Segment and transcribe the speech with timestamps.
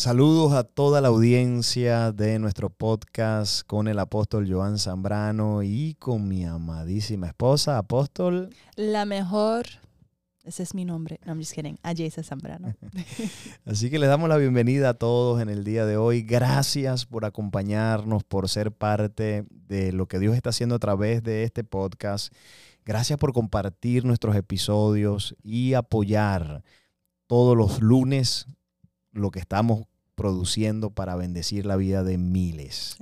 [0.00, 6.26] Saludos a toda la audiencia de nuestro podcast con el apóstol Joan Zambrano y con
[6.26, 8.48] mi amadísima esposa, apóstol.
[8.76, 9.66] La mejor,
[10.42, 12.74] ese es mi nombre, no, I'm just kidding, Ayesa Zambrano.
[13.66, 16.22] Así que les damos la bienvenida a todos en el día de hoy.
[16.22, 21.42] Gracias por acompañarnos, por ser parte de lo que Dios está haciendo a través de
[21.42, 22.32] este podcast.
[22.86, 26.64] Gracias por compartir nuestros episodios y apoyar
[27.26, 28.46] todos los lunes
[29.12, 29.89] lo que estamos
[30.20, 32.96] produciendo para bendecir la vida de miles.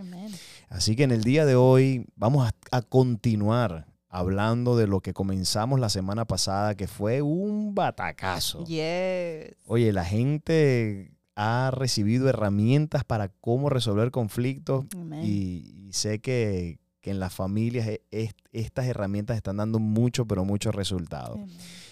[0.68, 5.12] Así que en el día de hoy vamos a, a continuar hablando de lo que
[5.12, 8.64] comenzamos la semana pasada, que fue un batacazo.
[8.66, 9.56] Yes.
[9.66, 14.84] Oye, la gente ha recibido herramientas para cómo resolver conflictos
[15.26, 20.24] y, y sé que, que en las familias e- est- estas herramientas están dando mucho,
[20.26, 21.34] pero mucho resultado.
[21.34, 21.48] Amén.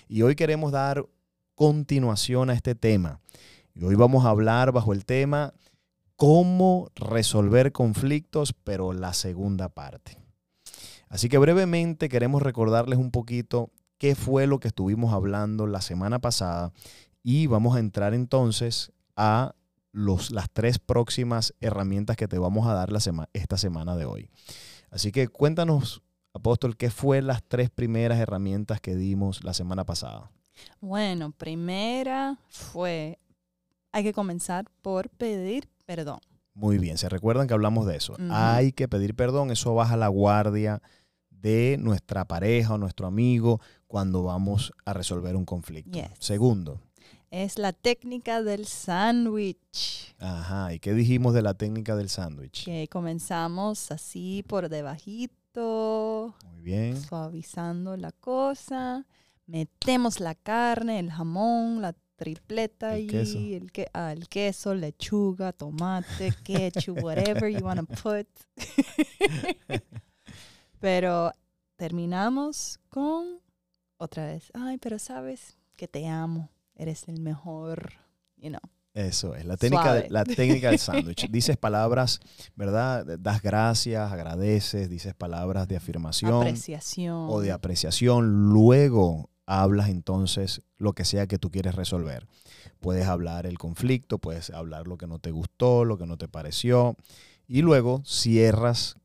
[0.08, 1.04] Y hoy queremos dar
[1.56, 3.20] continuación a este tema.
[3.78, 5.52] Y hoy vamos a hablar bajo el tema
[6.16, 10.18] cómo resolver conflictos, pero la segunda parte.
[11.08, 16.18] Así que brevemente queremos recordarles un poquito qué fue lo que estuvimos hablando la semana
[16.18, 16.72] pasada
[17.22, 19.54] y vamos a entrar entonces a
[19.92, 24.06] los, las tres próximas herramientas que te vamos a dar la sema- esta semana de
[24.06, 24.30] hoy.
[24.90, 26.02] Así que cuéntanos,
[26.32, 30.30] apóstol, qué fue las tres primeras herramientas que dimos la semana pasada.
[30.80, 33.18] Bueno, primera fue,
[33.96, 36.18] hay que comenzar por pedir perdón.
[36.52, 38.14] Muy bien, se recuerdan que hablamos de eso.
[38.30, 40.82] Hay que pedir perdón, eso baja la guardia
[41.30, 45.92] de nuestra pareja o nuestro amigo cuando vamos a resolver un conflicto.
[45.98, 46.10] Yes.
[46.18, 46.80] Segundo,
[47.30, 50.14] Es la técnica del sándwich.
[50.18, 52.64] ajá, ¿y qué dijimos de la técnica del sándwich?
[52.64, 57.00] Que comenzamos así por debajito, Muy bien.
[57.00, 59.06] suavizando la cosa.
[59.46, 65.52] Metemos la carne, el jamón, la tripleta El y el, que, ah, el queso, lechuga,
[65.52, 68.26] tomate, ketchup, whatever you want to put.
[70.80, 71.32] pero
[71.76, 73.40] terminamos con
[73.98, 74.50] otra vez.
[74.54, 76.50] Ay, pero sabes que te amo.
[76.74, 77.92] Eres el mejor.
[78.36, 78.60] You know.
[78.92, 81.28] Eso es, la técnica, de- la técnica del sándwich.
[81.30, 82.18] Dices palabras,
[82.54, 83.04] ¿verdad?
[83.18, 87.26] Das gracias, agradeces, dices palabras de afirmación Apreciación.
[87.28, 88.48] o de apreciación.
[88.50, 92.26] Luego hablas entonces lo que sea que tú quieres resolver.
[92.80, 96.28] Puedes hablar el conflicto, puedes hablar lo que no te gustó, lo que no te
[96.28, 96.96] pareció.
[97.48, 98.96] Y luego cierras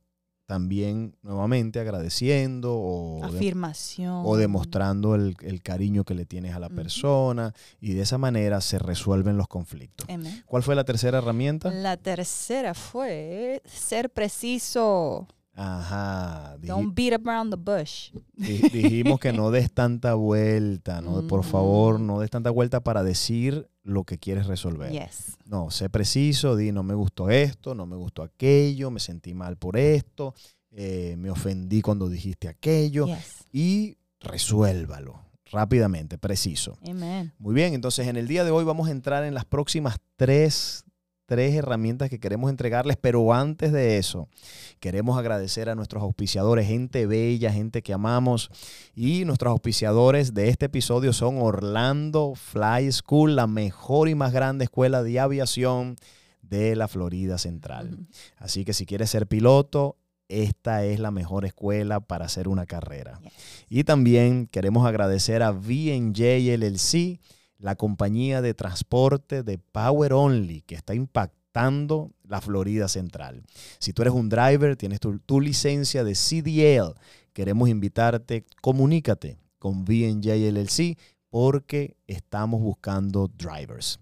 [0.48, 4.24] también nuevamente agradeciendo o, de- Afirmación.
[4.26, 7.54] o demostrando el, el cariño que le tienes a la persona.
[7.80, 10.08] Y de esa manera se resuelven los conflictos.
[10.46, 11.72] ¿Cuál fue la tercera herramienta?
[11.72, 15.28] La tercera fue ser preciso.
[15.54, 16.58] Ajá.
[16.62, 18.12] Don't beat around the bush.
[18.36, 21.28] di- dijimos que no des tanta vuelta, ¿no?
[21.28, 24.92] Por favor, no des tanta vuelta para decir lo que quieres resolver.
[24.92, 25.38] Yes.
[25.46, 29.58] No, sé preciso, di no me gustó esto, no me gustó aquello, me sentí mal
[29.58, 30.34] por esto,
[30.72, 33.46] eh, me ofendí cuando dijiste aquello Yes.
[33.52, 35.20] y resuélvalo
[35.52, 36.78] rápidamente, preciso.
[36.88, 37.34] Amen.
[37.38, 40.86] Muy bien, entonces en el día de hoy vamos a entrar en las próximas tres,
[41.32, 44.28] tres herramientas que queremos entregarles, pero antes de eso,
[44.82, 48.50] queremos agradecer a nuestros auspiciadores, gente bella, gente que amamos,
[48.94, 54.66] y nuestros auspiciadores de este episodio son Orlando Fly School, la mejor y más grande
[54.66, 55.96] escuela de aviación
[56.42, 58.08] de la Florida Central.
[58.36, 59.96] Así que si quieres ser piloto,
[60.28, 63.22] esta es la mejor escuela para hacer una carrera.
[63.70, 67.22] Y también queremos agradecer a VJ LLC,
[67.62, 73.44] la compañía de transporte de Power Only, que está impactando la Florida Central.
[73.80, 77.00] Si tú eres un driver, tienes tu, licencia de CDL,
[77.34, 80.98] queremos invitarte, comunícate con VJ LLC
[81.30, 84.00] porque estamos buscando drivers.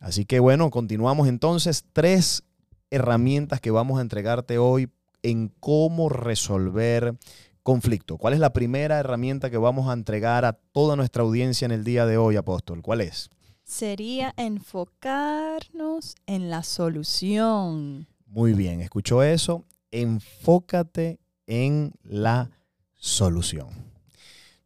[0.00, 1.84] Así que bueno, continuamos entonces.
[1.92, 2.42] Tres
[2.90, 4.90] herramientas que vamos a entregarte hoy
[5.22, 7.16] en cómo resolver
[7.62, 8.18] conflicto.
[8.18, 11.84] ¿Cuál es la primera herramienta que vamos a entregar a toda nuestra audiencia en el
[11.84, 12.82] día de hoy, apóstol?
[12.82, 13.30] ¿Cuál es?
[13.64, 18.06] Sería enfocarnos en la solución.
[18.26, 19.64] Muy bien, escuchó eso.
[19.90, 22.50] Enfócate en la
[22.94, 23.68] solución.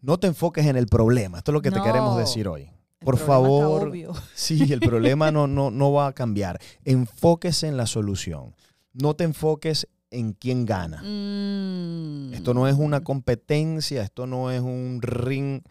[0.01, 1.39] No te enfoques en el problema.
[1.39, 2.71] Esto es lo que te queremos decir hoy.
[3.01, 3.93] Por favor.
[4.35, 6.61] Sí, el problema no, no, no va a cambiar.
[6.85, 8.55] Enfóquese en la solución.
[8.93, 11.03] No te enfoques en quién gana.
[11.03, 12.33] Mm.
[12.35, 15.63] Esto no es una competencia, esto no es un ring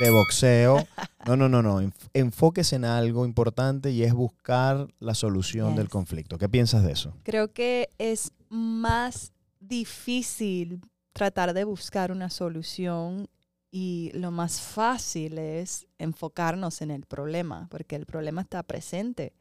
[0.00, 0.86] de boxeo.
[1.26, 1.80] No, no, no, no.
[1.80, 6.38] Enf- Enfóquese en algo importante y es buscar la solución del conflicto.
[6.38, 7.14] ¿Qué piensas de eso?
[7.22, 10.80] Creo que es más difícil
[11.12, 13.28] tratar de buscar una solución
[13.70, 19.32] y lo más fácil es enfocarnos en el problema, porque el problema está presente.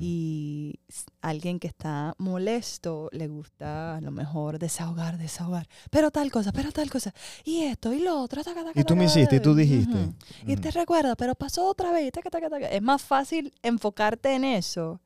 [0.00, 0.80] Y
[1.20, 5.68] alguien que está molesto le gusta a lo mejor desahogar, desahogar.
[5.90, 7.14] Pero tal cosa, pero tal cosa.
[7.44, 8.42] Y esto y lo otro.
[8.42, 10.12] taca, taca, Y tú me hiciste, y tú dijiste.
[10.46, 12.10] Y te recuerda, pero pasó otra vez.
[12.12, 12.68] taca.
[12.68, 15.00] Es más fácil enfocarte en eso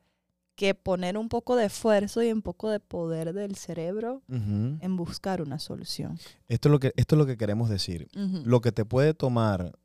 [0.55, 5.41] que poner un poco de esfuerzo y un poco de poder del cerebro en buscar
[5.41, 6.19] una solución.
[6.49, 8.09] Esto, es lo que, esto es lo que queremos decir.
[8.43, 9.79] Lo que te puede tomar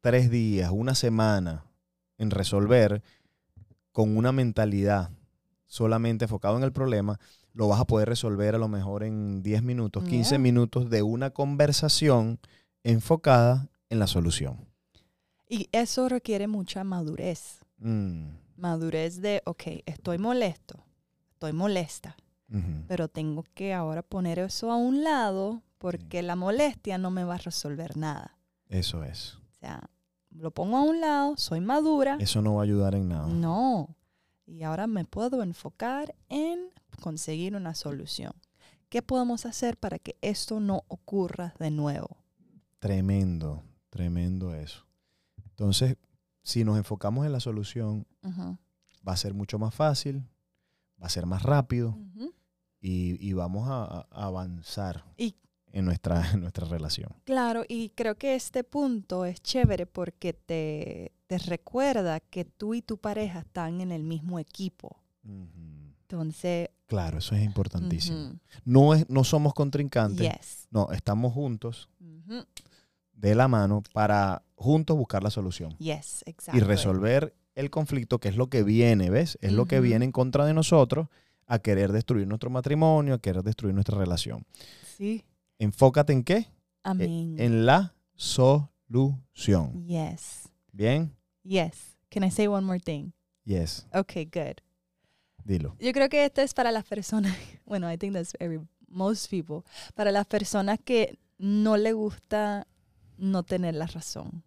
[0.00, 1.66] tres días, una semana
[2.18, 3.02] en resolver
[3.98, 5.10] con una mentalidad
[5.66, 7.18] solamente enfocado en el problema,
[7.52, 10.38] lo vas a poder resolver a lo mejor en 10 minutos, 15 Yeah.
[10.38, 12.38] minutos de una conversación
[12.84, 14.68] enfocada en la solución.
[15.48, 17.58] Y eso requiere mucha madurez.
[17.78, 20.84] Mm, Madurez de, ok, estoy molesto,
[21.32, 22.16] estoy molesta,
[22.86, 27.34] pero tengo que ahora poner eso a un lado porque la molestia no me va
[27.34, 28.38] a resolver nada.
[28.68, 29.34] Eso es.
[29.34, 29.90] O sea,
[30.30, 32.16] lo pongo a un lado, soy madura.
[32.20, 33.28] Eso no va a ayudar en nada.
[33.28, 33.96] No.
[34.46, 36.70] Y ahora me puedo enfocar en
[37.02, 38.32] conseguir una solución.
[38.88, 42.16] ¿Qué podemos hacer para que esto no ocurra de nuevo?
[42.78, 44.86] Tremendo, tremendo eso.
[45.50, 45.96] Entonces,
[46.42, 48.06] si nos enfocamos en la solución,
[49.06, 50.22] va a ser mucho más fácil,
[51.02, 51.98] va a ser más rápido
[52.80, 55.34] y, y vamos a, a avanzar Y-
[55.72, 57.14] en, nuestra, en nuestra relación.
[57.24, 62.82] Claro, y creo que este punto es chévere porque te, te recuerda que tú y
[62.82, 64.96] tu pareja están en el mismo equipo.
[65.24, 68.40] Entonces, Claro, eso es importantísimo.
[68.64, 70.68] No, es, no somos contrincantes, yes.
[70.70, 71.90] no, estamos juntos
[73.12, 76.64] de la mano para juntos buscar la solución Yes, y exacto.
[76.64, 79.36] resolver el conflicto, que es lo que viene, ¿ves?
[79.42, 81.08] Es lo que viene en contra de nosotros
[81.46, 84.46] a querer destruir nuestro matrimonio, a querer destruir nuestra relación.
[84.96, 85.24] Sí.
[85.58, 86.46] Enfócate en qué?
[86.82, 87.36] Amén.
[87.38, 89.84] En la solución.
[89.86, 90.48] Yes.
[90.72, 91.14] ¿Bien?
[91.42, 91.96] Yes.
[92.10, 93.12] Can I say one more thing?
[93.44, 94.58] Yes, Okay, good.
[95.44, 95.74] dilo.
[95.80, 97.34] Yo creo que esto es para las personas,
[97.64, 99.62] bueno, I think that's every, most people,
[99.94, 102.66] para las personas que no le gusta
[103.16, 104.42] no tener la razón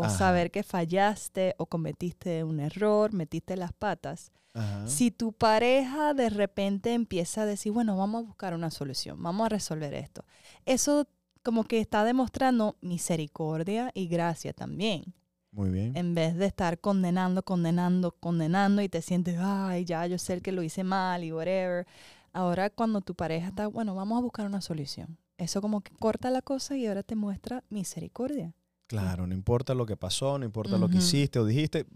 [0.00, 0.16] o Ajá.
[0.18, 4.32] saber que fallaste o cometiste un error, metiste las patas.
[4.54, 4.86] Ajá.
[4.86, 9.46] Si tu pareja de repente empieza a decir, bueno, vamos a buscar una solución, vamos
[9.46, 10.24] a resolver esto,
[10.66, 11.06] eso
[11.42, 15.14] como que está demostrando misericordia y gracia también
[15.52, 15.96] Muy bien.
[15.96, 20.52] en vez de estar condenando, condenando, condenando y te sientes, ay, ya, yo sé que
[20.52, 21.86] lo hice mal y whatever.
[22.32, 25.16] Ahora cuando tu pareja está, bueno, vamos a buscar una solución.
[25.38, 28.52] Eso como que corta la cosa y ahora te muestra misericordia.
[28.90, 31.86] Claro, no importa lo que pasó, no importa lo que hiciste o dijiste.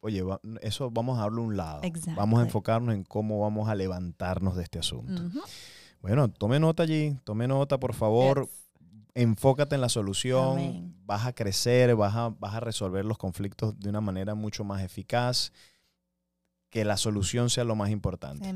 [0.00, 1.80] Oye, va- eso vamos a darlo a un lado.
[2.14, 5.22] Vamos a enfocarnos en cómo vamos a levantarnos de este asunto.
[6.00, 8.46] Bueno, tome nota allí, tome nota, por favor.
[8.46, 8.62] Yes.
[9.14, 10.52] Enfócate en la solución.
[10.52, 10.94] Amén.
[11.04, 14.82] Vas a crecer, vas a, vas a resolver los conflictos de una manera mucho más
[14.82, 15.52] eficaz.
[16.70, 18.46] Que la solución sea lo más importante.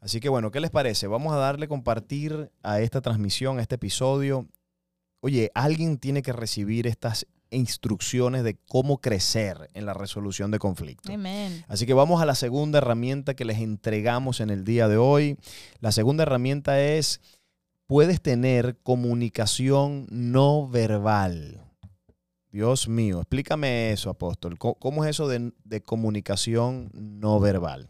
[0.00, 1.06] Así que bueno, ¿qué les parece?
[1.06, 4.46] Vamos a darle compartir a esta transmisión, a este episodio.
[5.20, 11.14] Oye, alguien tiene que recibir estas instrucciones de cómo crecer en la resolución de conflictos.
[11.66, 15.38] Así que vamos a la segunda herramienta que les entregamos en el día de hoy.
[15.80, 17.20] La segunda herramienta es,
[17.86, 21.64] puedes tener comunicación no verbal.
[22.52, 24.58] Dios mío, explícame eso, apóstol.
[24.58, 27.88] ¿Cómo, cómo es eso de, de comunicación no verbal?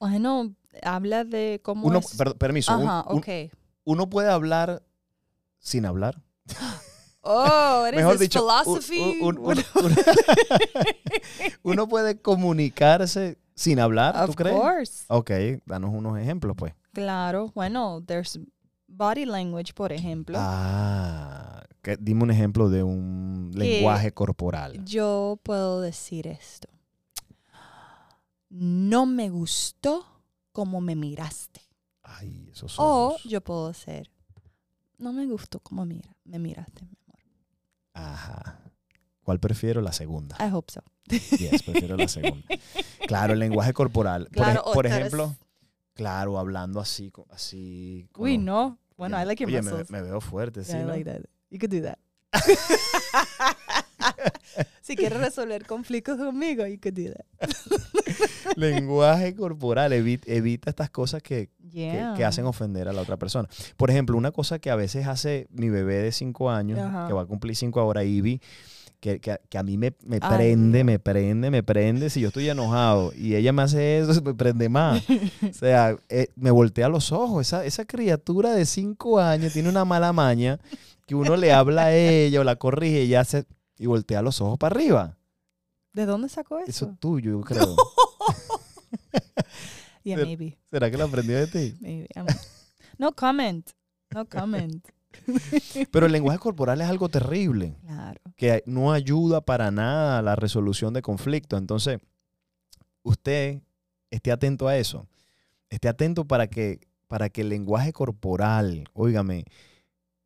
[0.00, 2.16] Bueno, habla de cómo Uno, es...
[2.16, 3.22] per- permiso, un- un-
[3.84, 4.82] uno puede hablar
[5.58, 6.20] sin hablar.
[7.22, 9.18] Oh, what is Mejor this, dicho, philosophy?
[9.20, 9.64] un- un- un-
[11.62, 14.56] uno puede comunicarse sin hablar, ¿tú of crees?
[14.56, 15.04] course.
[15.08, 15.30] Ok,
[15.66, 16.74] danos unos ejemplos, pues.
[16.92, 18.38] Claro, bueno, there's
[18.86, 20.38] body language, por ejemplo.
[20.40, 24.82] Ah, que- dime un ejemplo de un lenguaje corporal.
[24.84, 26.68] Yo puedo decir esto.
[28.50, 30.06] No me gustó
[30.52, 31.60] como me miraste.
[32.02, 33.22] Ay, esos O ojos.
[33.24, 34.10] yo puedo hacer,
[34.98, 37.20] no me gustó como mira, me miraste, mi amor.
[37.94, 38.60] Ajá.
[39.22, 39.80] ¿Cuál prefiero?
[39.82, 40.36] La segunda.
[40.40, 40.82] I hope so.
[41.36, 42.44] Yes, prefiero la segunda.
[43.06, 44.24] Claro, el lenguaje corporal.
[44.24, 45.36] Por, Claro, ejemplo,
[45.94, 48.08] claro, hablando así, así.
[48.16, 48.78] Uy, no.
[48.96, 49.90] Bueno, Oye, I like your oye, me, muscles.
[49.90, 50.72] me veo fuerte, sí.
[50.72, 50.92] Yeah, I ¿no?
[50.92, 51.22] like that.
[51.50, 51.98] You could do that.
[54.82, 57.26] si quieres resolver conflictos conmigo, you could do that.
[58.56, 62.14] lenguaje corporal, evi- evita estas cosas que- Yeah.
[62.14, 63.48] que hacen ofender a la otra persona.
[63.76, 67.06] Por ejemplo, una cosa que a veces hace mi bebé de cinco años, Ajá.
[67.06, 68.40] que va a cumplir cinco ahora, Ivy,
[69.00, 72.10] que, que- que a mí me, prende, me prende, me prende.
[72.10, 75.04] Si yo estoy enojado y ella me hace eso, me prende más.
[75.08, 77.46] O sea, eh, me voltea los ojos.
[77.46, 80.58] Esa, esa criatura de cinco años tiene una mala maña
[81.06, 83.44] que uno le habla a ella o la corrige y, hace,
[83.78, 85.16] y voltea los ojos para arriba.
[85.92, 86.90] ¿De dónde sacó Eso eso?
[86.92, 87.76] es tuyo, yo creo.
[90.08, 90.58] Yeah, Ser- maybe.
[90.70, 91.76] ¿Será que lo aprendió de ti?
[91.80, 92.08] maybe.
[92.14, 92.26] I'm-
[92.98, 93.68] no comment.
[94.14, 94.86] No comment.
[95.90, 98.20] Pero el lenguaje corporal es algo terrible, Claro.
[98.36, 101.58] que no ayuda para nada a la resolución de conflictos.
[101.58, 101.98] Entonces,
[103.02, 103.60] usted
[104.10, 105.06] esté atento a eso.
[105.70, 109.44] Esté atento para que, para que el lenguaje corporal, óigame,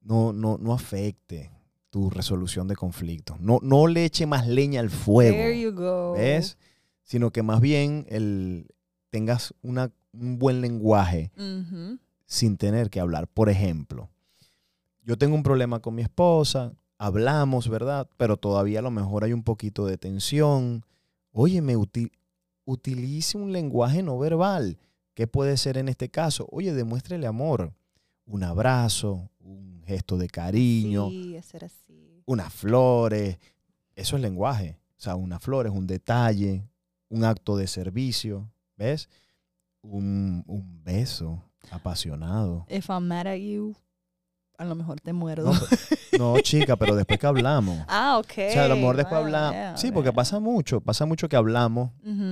[0.00, 1.50] no, no, no afecte
[1.90, 3.40] tu resolución de conflictos.
[3.40, 5.36] No, no le eche más leña al fuego.
[5.36, 6.14] There you go.
[6.14, 6.58] ¿Ves?
[7.02, 8.66] Sino que más bien el,
[9.12, 11.30] tengas una, un buen lenguaje
[12.24, 13.28] sin tener que hablar.
[13.28, 14.08] Por ejemplo,
[15.04, 18.08] yo tengo un problema con mi esposa, hablamos, ¿verdad?
[18.16, 20.84] Pero todavía a lo mejor hay un poquito de tensión.
[21.30, 22.10] Óyeme, uti-
[22.64, 24.78] utilice un lenguaje no verbal.
[25.14, 26.46] ¿Qué puede ser en este caso?
[26.50, 27.74] Oye, demuéstrele amor.
[28.24, 32.22] Un abrazo, un gesto de cariño, Sí, hacer así.
[32.24, 33.38] unas flores.
[33.94, 34.78] Eso es lenguaje.
[34.96, 36.62] O sea, unas flores, un detalle,
[37.10, 38.48] un acto de servicio.
[38.82, 39.08] ¿Ves?
[39.82, 42.66] Un, un beso apasionado.
[42.68, 43.76] If I'm mad at you,
[44.58, 45.52] a lo mejor te muerdo.
[45.52, 45.60] No,
[46.18, 47.78] No, chica, pero después que hablamos.
[47.88, 48.28] ah, ok.
[48.28, 49.52] O sea, a lo mejor después Wow, hablamos.
[49.52, 50.80] yeah, Sí, porque pasa mucho.
[50.80, 51.90] Pasa mucho que hablamos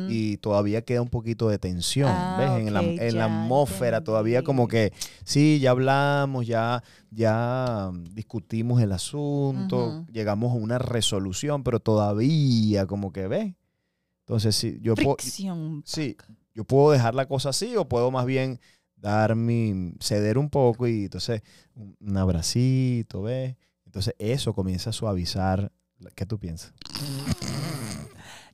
[0.09, 2.11] y todavía queda un poquito de tensión.
[2.12, 2.66] Ah, ¿Ves?
[2.66, 4.92] En la, en la atmósfera todavía como que,
[5.25, 13.12] sí, ya hablamos, ya, ya discutimos el asunto, llegamos a una resolución, pero todavía como
[13.12, 13.54] que, ¿ves?
[14.26, 15.83] Entonces, sí, yo puedo, Fricción.
[15.85, 16.16] sí,
[16.54, 18.61] yo puedo dejar la cosa así o puedo más bien
[18.97, 21.42] dar mi, ceder un poco y entonces
[21.75, 23.57] un, abracito, ¿ves?
[23.87, 25.73] Entonces eso comienza a suavizar.
[26.14, 26.73] ¿Qué tú piensas?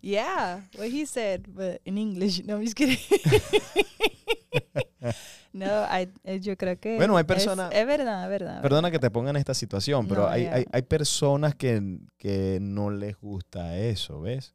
[0.00, 2.42] Yeah, what he said, but in English.
[2.44, 2.98] No, I'm just kidding.
[5.52, 6.96] no, I, eh, yo creo que.
[6.96, 8.62] Bueno, hay personas- Es, verdad, es verdad.
[8.62, 12.58] Perdona que te ponga en esta situación, pero No, hay, hay, hay personas que, que
[12.60, 14.54] no les gusta eso, ¿ves?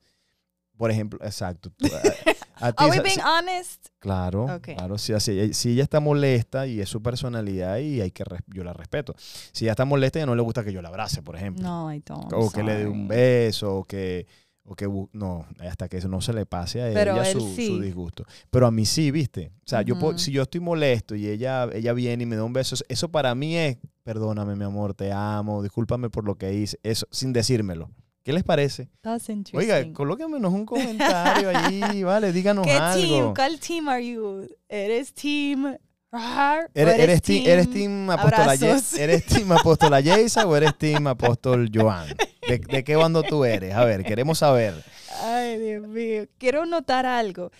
[0.77, 1.71] Por ejemplo, exacto.
[1.71, 1.87] tú-
[2.61, 3.87] a- ti Are we being honest?
[3.99, 4.97] Claro, claro.
[4.97, 8.73] Si, si, si ella está molesta y es su personalidad y hay que yo la
[8.73, 9.13] respeto.
[9.51, 11.63] Si ella está molesta y no le gusta que yo la abrace, por ejemplo.
[11.63, 12.31] No, I don't.
[12.33, 14.25] o que le dé un beso, o que,
[14.63, 18.25] o que no, hasta que eso no se le pase a Pero ella su, disgusto.
[18.49, 19.51] Pero a mí sí, ¿viste?
[19.65, 22.43] O sea, yo puedo- si yo estoy molesto y ella, ella viene y me da
[22.43, 26.53] un beso, eso para mí es, perdóname, mi amor, te amo, discúlpame por lo que
[26.53, 27.89] hice, eso, sin decírmelo.
[28.23, 28.89] ¿Qué les parece?
[29.53, 32.31] Oiga, colóquemenos un comentario allí, ¿vale?
[32.31, 33.07] Díganos ¿Qué algo.
[33.07, 33.33] team?
[33.33, 34.47] ¿Cuál team are you?
[34.69, 35.75] ¿Eres team
[36.11, 36.69] Rar?
[36.75, 38.93] ¿Eres, eres, team, ¿Eres team abrazos?
[38.93, 42.09] ¿Eres team Apóstola Yeisa o eres team Apóstol Joan?
[42.47, 43.73] ¿De, de qué bando tú eres?
[43.73, 44.73] A ver, queremos saber.
[45.23, 46.25] Ay, Dios mío.
[46.37, 47.51] Quiero notar algo.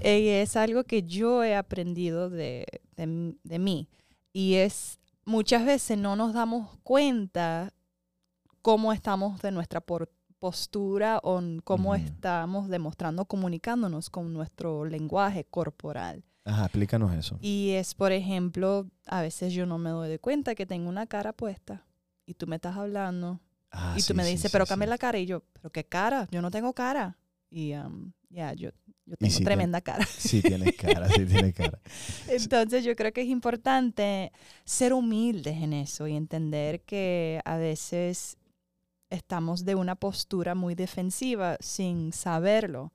[0.00, 3.88] Eh, es algo que yo he aprendido de, de, de mí.
[4.32, 7.72] Y es, muchas veces no nos damos cuenta
[8.64, 16.24] cómo estamos de nuestra por- postura o cómo estamos demostrando, comunicándonos con nuestro lenguaje corporal.
[16.46, 17.36] Ajá, explícanos eso.
[17.42, 21.06] Y es, por ejemplo, a veces yo no me doy de cuenta que tengo una
[21.06, 21.84] cara puesta
[22.24, 23.38] y tú me estás hablando
[23.70, 24.70] Ah, y tú sí, me dices, sí, pero sí.
[24.70, 25.18] cambia la cara.
[25.18, 26.26] Y yo, ¿pero qué cara?
[26.30, 27.18] Yo no tengo cara.
[27.50, 28.70] Y um, ya, yo,
[29.04, 30.06] yo tengo te- tremenda cara.
[30.18, 31.80] Sí, tienes cara, sí tienes cara.
[32.28, 34.32] Entonces yo creo que es importante
[34.64, 38.38] ser humildes en eso y entender que a veces
[39.14, 42.92] estamos de una postura muy defensiva sin saberlo.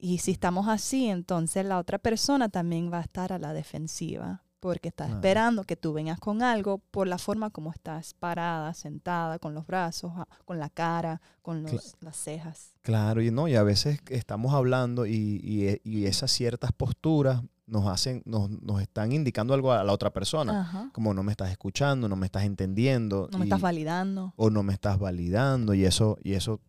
[0.00, 4.44] Y si estamos así, entonces la otra persona también va a estar a la defensiva
[4.60, 9.38] porque está esperando que tú vengas con algo por la forma como estás parada, sentada,
[9.38, 10.12] con los brazos,
[10.44, 12.74] con la cara, con Cla- las cejas.
[12.82, 15.12] Claro, y no, y a veces estamos hablando y,
[15.44, 20.10] y- y esas ciertas posturas nos hacen, nos, nos están indicando algo a la otra
[20.10, 20.62] persona.
[20.62, 20.90] Ajá.
[20.92, 23.28] Como no me estás escuchando, no me estás entendiendo.
[23.30, 24.32] No me estás validando.
[24.36, 26.60] o no me estás validando y eso, y eso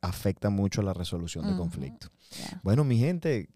[0.00, 1.60] afecta mucho la resolución de Ujú.
[1.60, 2.08] conflicto.
[2.36, 2.60] Yeah.
[2.62, 3.48] Bueno, mi gente,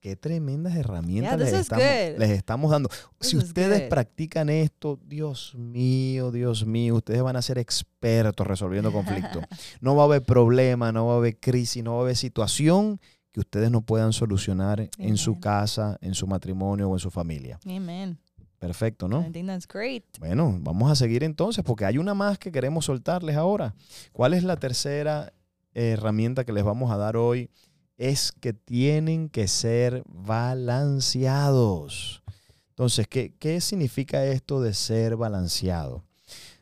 [0.00, 1.84] qué tremendas herramientas Yeah, les, estamos,
[2.18, 2.88] les estamos dando.
[2.88, 8.92] This si ustedes practican esto, Dios mío, Dios mío, ustedes van a ser expertos resolviendo
[8.92, 9.42] conflictos.
[9.80, 13.00] No va a haber problema, no va a haber crisis, no va a haber situación
[13.36, 17.60] que ustedes no puedan solucionar en su casa, en su matrimonio o en su familia.
[17.66, 18.18] Amen.
[18.58, 19.20] Perfecto, ¿no?
[19.20, 20.04] I think that's great.
[20.18, 23.74] Bueno, vamos a seguir entonces porque hay una más que queremos soltarles ahora.
[24.12, 25.34] ¿Cuál es la tercera
[25.74, 27.50] herramienta que les vamos a dar hoy?
[27.98, 32.22] Es que tienen que ser balanceados.
[32.70, 36.02] Entonces, ¿qué, qué significa esto de ser balanceado?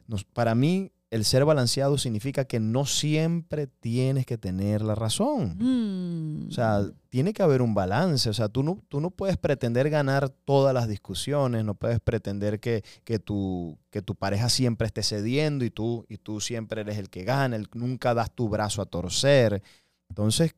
[0.07, 5.57] Nos- para mí, el ser balanceado significa que no siempre tienes que tener la razón.
[5.59, 6.49] Mm.
[6.49, 8.29] O sea, tiene que haber un balance.
[8.29, 12.59] O sea, tú no, tú no puedes pretender ganar todas las discusiones, no puedes pretender
[12.59, 16.99] que, que, tu, que tu pareja siempre esté cediendo y tú, y tú siempre eres
[16.99, 19.63] el que gana, el- nunca das tu brazo a torcer.
[20.09, 20.55] Entonces,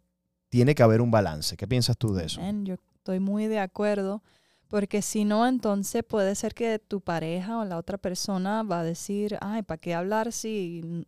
[0.49, 1.57] tiene que haber un balance.
[1.57, 2.41] ¿Qué piensas tú de eso?
[2.41, 4.23] Man, yo Estoy muy de acuerdo.
[4.69, 8.85] Porque si no, entonces puede ser que tu pareja o la otra persona va a
[8.85, 11.07] decir, ay, ¿para qué hablar si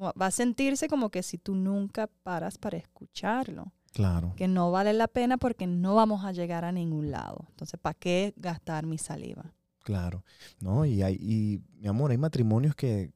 [0.00, 3.72] va va a sentirse como que si tú nunca paras para escucharlo?
[3.92, 4.34] Claro.
[4.36, 7.46] Que no vale la pena porque no vamos a llegar a ningún lado.
[7.50, 9.54] Entonces, ¿para qué gastar mi saliva?
[9.84, 10.24] Claro,
[10.60, 13.12] no, y hay, y mi amor, hay matrimonios que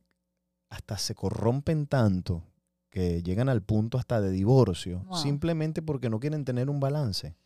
[0.68, 2.44] hasta se corrompen tanto
[2.90, 5.16] que llegan al punto hasta de divorcio, Wow.
[5.16, 7.37] simplemente porque no quieren tener un balance.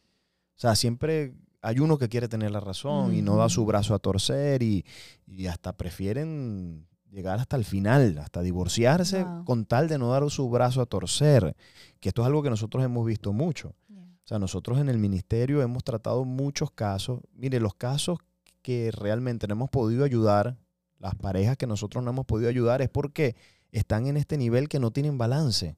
[0.57, 3.69] O sea, siempre hay uno que quiere tener la razón y no da su Ujú.
[3.69, 4.85] brazo a torcer y,
[5.27, 9.45] y hasta prefieren llegar hasta el final, hasta divorciarse Wow.
[9.45, 11.57] con tal de no dar su brazo a torcer,
[12.01, 13.75] que esto es algo que nosotros hemos visto mucho.
[13.91, 17.21] O sea, nosotros en el ministerio hemos tratado muchos casos.
[17.35, 18.19] Mire, los casos
[18.63, 20.57] que realmente no hemos podido ayudar,
[20.99, 23.37] las parejas que nosotros no hemos podido ayudar, es porque
[23.71, 25.77] están en este nivel que no tienen balance.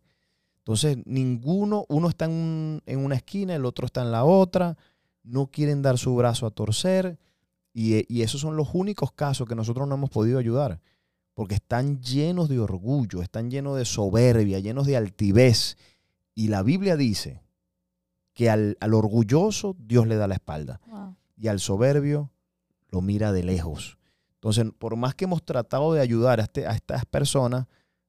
[0.58, 4.76] Entonces, ninguno, uno está en, un- en una esquina, el otro está en la otra,
[5.26, 7.18] no quieren dar su brazo a torcer,
[7.74, 10.80] y, y esos son los únicos casos que nosotros no hemos podido ayudar,
[11.34, 15.76] porque están llenos de orgullo, están llenos de soberbia, llenos de altivez.
[16.34, 17.42] Y la Biblia dice
[18.32, 21.16] que al, al orgulloso Dios le da la espalda Wow.
[21.36, 22.30] y al soberbio
[22.90, 23.98] lo mira de lejos.
[24.34, 27.66] Entonces, por más que hemos tratado de ayudar a, este- a estas personas,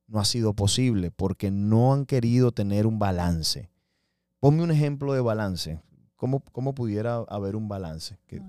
[0.08, 3.70] no ha sido posible porque no han querido tener un balance.
[4.40, 5.80] Ponme un ejemplo de balance.
[6.18, 8.18] ¿Cómo, cómo pudiera haber un balance?
[8.28, 8.42] Que-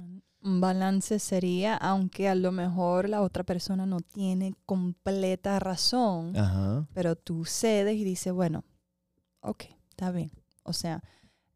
[0.43, 6.87] Un balance sería, aunque a lo mejor la otra persona no tiene completa razón, Ajá.
[6.95, 8.65] pero tú cedes y dices, bueno,
[9.41, 10.31] ok, está bien.
[10.63, 11.03] O sea,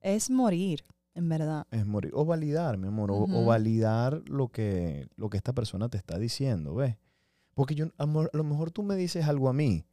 [0.00, 1.66] es morir, en verdad.
[1.70, 2.12] Es morir.
[2.14, 3.10] O validar, mi amor.
[3.12, 6.96] o- validar lo que, lo que esta persona te está diciendo, ¿ves?
[7.54, 9.84] Porque yo, amor, a lo mejor tú me dices algo a mí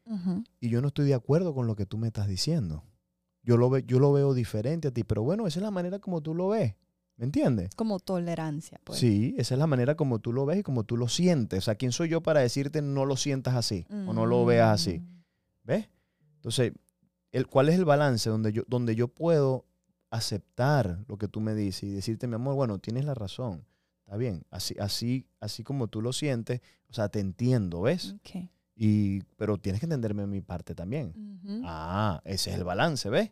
[0.62, 2.84] y yo no estoy de acuerdo con lo que tú me estás diciendo.
[3.43, 5.99] Yo lo, ve, yo lo veo diferente a ti, pero bueno, esa es la manera
[5.99, 6.75] como tú lo ves.
[7.15, 7.75] ¿Me entiendes?
[7.75, 8.99] Como tolerancia, pues.
[8.99, 11.60] Sí, esa es la manera como tú lo ves y como tú lo sientes.
[11.60, 14.69] O sea, ¿quién soy yo para decirte no lo sientas así o no lo veas
[14.69, 14.99] así?
[14.99, 15.23] Mm.
[15.65, 15.89] ¿Ves?
[16.36, 16.71] Entonces,
[17.32, 19.65] el, ¿cuál es el balance donde yo, donde yo puedo
[20.12, 23.65] aceptar lo que tú me dices y decirte, mi amor, bueno, tienes la razón.
[23.99, 28.15] Está bien, así, así, así como tú lo sientes, o sea, te entiendo, ¿ves?
[28.81, 31.13] Y, pero tienes que entenderme mi parte también.
[31.65, 33.29] Ah, ese es el balance, ¿ves?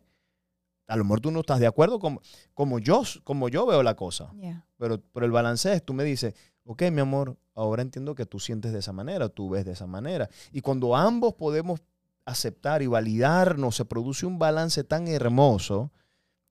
[0.86, 2.20] A lo mejor tú no estás de acuerdo con,
[2.52, 4.30] como, yo, como yo veo la cosa,
[4.76, 6.34] pero, pero el balance es, tú me dices,
[6.64, 9.86] ok, mi amor, ahora entiendo que tú sientes de esa manera, tú ves de esa
[9.86, 10.28] manera.
[10.52, 11.80] Y cuando ambos podemos
[12.26, 15.90] aceptar y validarnos, se produce un balance tan hermoso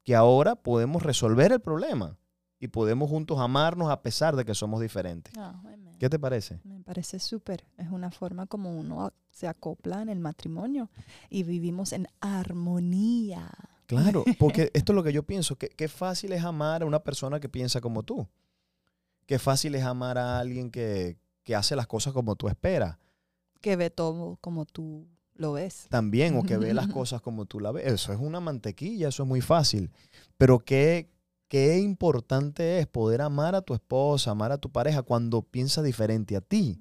[0.01, 2.17] que ahora podemos resolver el problema
[2.59, 5.33] y podemos juntos amarnos a pesar de que somos diferentes.
[5.37, 5.61] Ah.
[5.97, 6.59] ¿Qué te parece?
[6.63, 7.63] Me parece súper.
[7.77, 10.89] Es una forma como uno se acopla en el matrimonio
[11.29, 13.49] y vivimos en armonía.
[13.87, 17.03] Claro, porque esto es lo que yo pienso, que qué fácil es amar a una
[17.03, 18.27] persona que piensa como tú.
[19.25, 22.97] Qué fácil es amar a alguien que, que hace las cosas como tú esperas.
[23.61, 25.87] Que ve todo como tú lo ves.
[25.89, 27.87] También, o que ve las cosas como tú la ves.
[27.87, 29.91] Eso es una mantequilla, eso es muy fácil.
[30.37, 31.09] Pero qué,
[31.47, 36.35] qué importante es poder amar a tu esposa, amar a tu pareja cuando piensa diferente
[36.35, 36.79] a ti.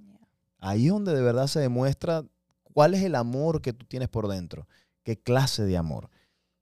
[0.58, 2.24] Ahí es donde de verdad se demuestra
[2.72, 4.66] cuál es el amor que tú tienes por dentro.
[5.02, 6.10] ¿Qué clase de amor?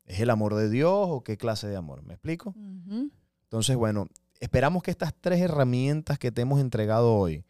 [0.04, 2.02] ¿Es el amor de Dios o qué clase de amor?
[2.02, 2.54] ¿Me explico?
[3.44, 4.08] Entonces, bueno,
[4.40, 7.44] esperamos que estas tres herramientas que te hemos entregado hoy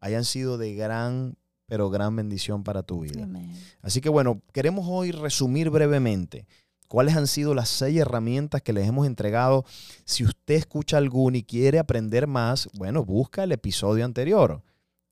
[0.00, 3.24] hayan sido de gran, pero gran bendición para tu vida.
[3.24, 3.52] Amén.
[3.82, 6.46] Así que bueno, queremos hoy resumir brevemente
[6.88, 9.64] cuáles han sido las seis herramientas que les hemos entregado.
[10.04, 14.62] Si usted escucha alguna y quiere aprender más, bueno, busca el episodio anterior.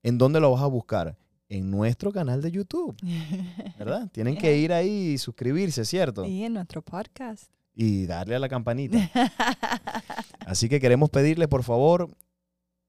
[0.03, 1.17] ¿En dónde lo vas a buscar?
[1.49, 2.97] En nuestro canal de YouTube,
[3.79, 4.09] ¿verdad?
[4.11, 6.25] Tienen que ir ahí y suscribirse, ¿cierto?
[6.25, 7.49] Y en nuestro podcast.
[7.73, 9.09] Y darle a la campanita.
[10.45, 12.09] Así que queremos pedirle, por favor,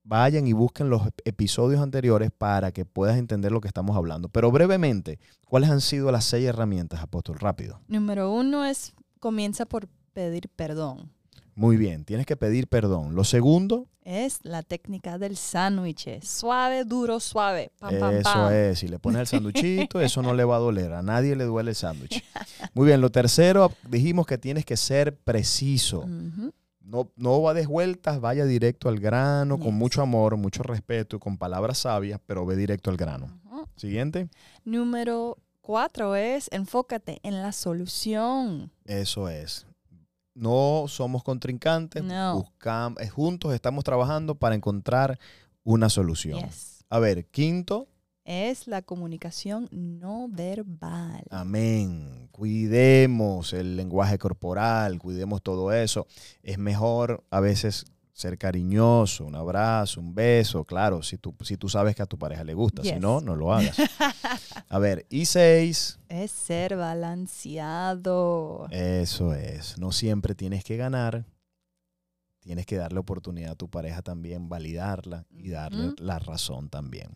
[0.09, 4.27] vayan y busquen los ep- episodios anteriores para que puedas entender lo que estamos hablando.
[4.27, 7.37] Pero brevemente, ¿cuáles han sido las seis herramientas, apóstol?
[7.39, 7.79] Rápido.
[7.87, 11.11] Número uno es comienza por pedir perdón.
[11.53, 13.15] Muy bien, tienes que pedir perdón.
[13.15, 16.23] Lo segundo, Es la técnica del sándwich.
[16.23, 17.69] Suave, duro, suave.
[17.79, 18.51] Pam, pam, eso pam.
[18.53, 21.43] es, si le pones el sanduchito, eso no le va a doler, a nadie le
[21.43, 22.23] duele el sándwich.
[22.73, 26.05] Muy bien, lo tercero, dijimos que tienes que ser preciso.
[26.81, 31.37] No, no va de vueltas, vaya directo al grano, con mucho amor, mucho respeto con
[31.37, 33.39] palabras sabias, pero ve directo al grano.
[33.75, 34.27] Siguiente.
[34.65, 38.71] Número cuatro es enfócate en la solución.
[38.85, 39.67] Eso es.
[40.33, 42.35] No somos contrincantes, No.
[42.35, 45.19] buscamos, eh, juntos estamos trabajando para encontrar
[45.63, 46.39] una solución.
[46.45, 46.83] Yes.
[46.89, 47.87] A ver, quinto,
[48.29, 51.23] es la comunicación no verbal.
[51.31, 52.29] Amén.
[52.31, 56.05] Cuidemos el lenguaje corporal, cuidemos todo eso.
[56.43, 61.69] Es mejor a veces ser cariñoso, un abrazo, un beso, claro, si tú, si tú
[61.69, 63.77] sabes que a tu pareja le gusta, si no, no lo hagas.
[64.69, 68.67] A ver, y seis, Es ser balanceado.
[68.69, 71.25] eso es, no siempre tienes que ganar,
[72.39, 77.09] tienes que darle oportunidad a tu pareja también, validarla y darle la razón también.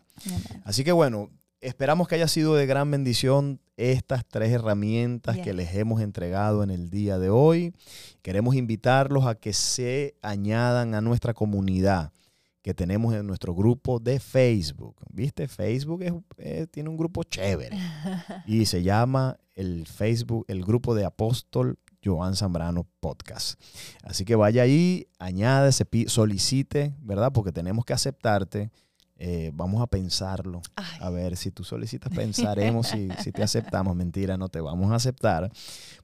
[0.64, 5.74] Así que bueno, esperamos que haya sido de gran bendición estas tres herramientas que les
[5.74, 7.72] hemos entregado en el día de hoy.
[8.22, 12.12] Queremos invitarlos a que se añadan a nuestra comunidad
[12.62, 14.96] que tenemos en nuestro grupo de Facebook.
[15.10, 15.48] ¿Viste?
[15.48, 17.76] Facebook es- eh, tiene un grupo chévere
[18.46, 23.60] y se llama el Facebook, el grupo de Apóstol Joan Zambrano Podcast.
[24.02, 27.32] Así que vaya ahí, añádese, pi- solicite, ¿verdad?
[27.32, 28.70] Porque tenemos que aceptarte.
[29.16, 30.60] Eh, vamos a pensarlo.
[30.74, 33.94] Ay, A ver, si tú solicitas, pensaremos si, si te aceptamos.
[33.94, 35.50] Mentira, no te vamos a aceptar.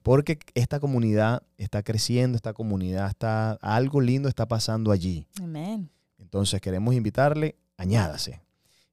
[0.01, 5.27] Porque esta comunidad está creciendo, esta comunidad está, algo lindo está pasando allí.
[5.41, 5.89] amén.
[6.19, 8.41] Entonces queremos invitarle, añádase.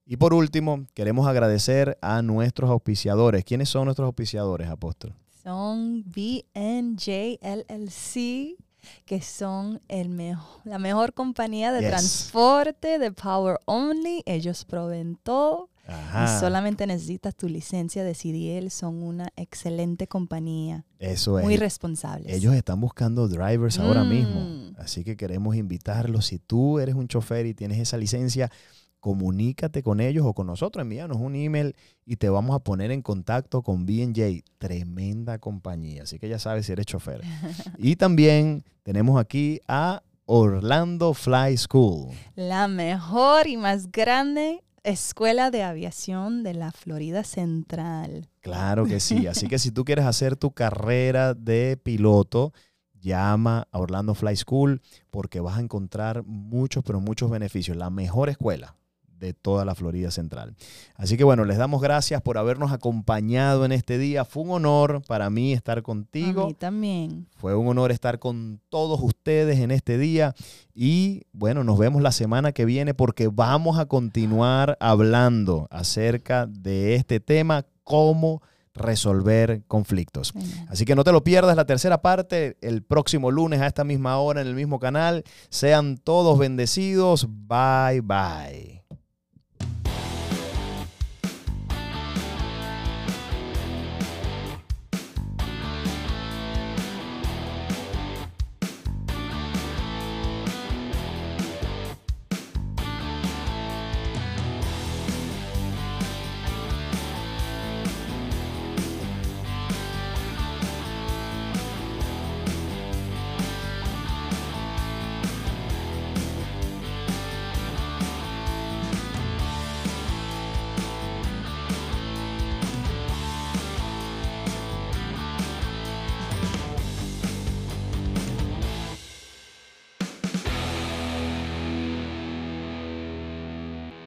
[0.04, 3.44] Y por último, queremos agradecer a nuestros auspiciadores.
[3.44, 5.14] ¿Quiénes son nuestros auspiciadores, apóstol?
[5.42, 8.56] Son BNJ LLC,
[9.04, 11.88] que son el mejo- la mejor compañía de Yes.
[11.90, 14.22] transporte de Power Only.
[14.26, 15.70] Ellos proveen todo.
[15.86, 16.36] Ajá.
[16.36, 18.68] Y solamente necesitas tu licencia de CDL.
[18.70, 20.84] Son una excelente compañía.
[20.98, 21.44] Eso es.
[21.44, 22.30] Muy responsables.
[22.30, 24.08] Ellos están buscando drivers ahora Mm.
[24.10, 24.72] mismo.
[24.78, 26.26] Así que queremos invitarlos.
[26.26, 28.50] Si tú eres un chofer y tienes esa licencia,
[29.00, 30.82] comunícate con ellos o con nosotros.
[30.82, 34.42] Envíanos un email y te vamos a poner en contacto con BJ.
[34.58, 36.02] Tremenda compañía.
[36.02, 37.22] Así que ya sabes si eres chofer.
[37.78, 42.14] y también tenemos aquí a Orlando Fly School.
[42.34, 48.28] La mejor y más grande escuela de aviación de la Florida Central.
[48.40, 49.26] Claro que sí.
[49.26, 52.52] Así que si tú quieres hacer tu carrera de piloto,
[53.00, 57.76] llama a Orlando Fly School porque vas a encontrar muchos, pero muchos beneficios.
[57.76, 58.74] La mejor escuela
[59.18, 60.54] de toda la Florida Central.
[60.94, 64.24] Así que bueno, les damos gracias por habernos acompañado en este día.
[64.24, 66.46] Fue un honor para mí estar A contigo.
[66.46, 67.26] mí también.
[67.36, 70.34] Fue un honor estar con todos ustedes en este día
[70.74, 76.94] y bueno, nos vemos la semana que viene porque vamos a continuar hablando acerca de
[76.94, 78.42] este tema, cómo
[78.74, 80.32] resolver conflictos.
[80.68, 84.18] Así que no te lo pierdas la tercera parte el próximo lunes a esta misma
[84.18, 85.24] hora en el mismo canal.
[85.50, 87.26] Sean todos bendecidos.
[87.28, 88.77] Bye bye.